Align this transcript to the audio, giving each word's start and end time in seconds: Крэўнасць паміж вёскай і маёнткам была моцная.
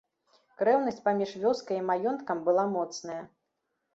Крэўнасць 0.59 1.01
паміж 1.07 1.33
вёскай 1.43 1.77
і 1.81 1.85
маёнткам 1.89 2.37
была 2.47 2.63
моцная. 2.75 3.21